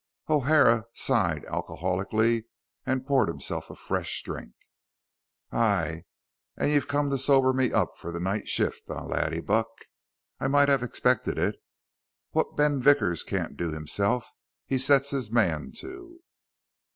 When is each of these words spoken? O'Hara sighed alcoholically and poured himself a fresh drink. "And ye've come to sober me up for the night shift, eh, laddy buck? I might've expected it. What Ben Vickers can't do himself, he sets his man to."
O'Hara 0.29 0.85
sighed 0.95 1.43
alcoholically 1.43 2.45
and 2.87 3.05
poured 3.05 3.27
himself 3.29 3.69
a 3.69 3.75
fresh 3.75 4.23
drink. 4.23 4.53
"And 5.51 6.03
ye've 6.59 6.87
come 6.87 7.11
to 7.11 7.19
sober 7.19 7.53
me 7.53 7.71
up 7.71 7.99
for 7.99 8.11
the 8.11 8.19
night 8.19 8.47
shift, 8.47 8.89
eh, 8.89 8.95
laddy 8.95 9.41
buck? 9.41 9.69
I 10.39 10.47
might've 10.47 10.81
expected 10.81 11.37
it. 11.37 11.57
What 12.31 12.57
Ben 12.57 12.81
Vickers 12.81 13.21
can't 13.21 13.55
do 13.55 13.71
himself, 13.71 14.33
he 14.65 14.79
sets 14.79 15.11
his 15.11 15.31
man 15.31 15.71
to." 15.77 16.19